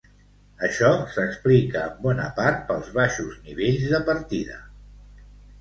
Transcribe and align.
Això 0.67 0.87
s'explica 1.15 1.83
en 1.89 2.01
bona 2.07 2.25
part 2.39 2.65
pels 2.71 2.89
baixos 2.97 3.39
nivells 3.51 3.87
de 3.93 4.01
partida. 4.09 4.59